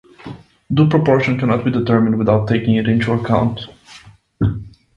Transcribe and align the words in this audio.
Due 0.73 0.87
proportion 0.89 1.37
cannot 1.37 1.63
be 1.63 1.69
determined 1.69 2.17
without 2.17 2.47
taking 2.47 2.73
it 2.73 2.87
into 2.87 3.13
account. 3.13 3.67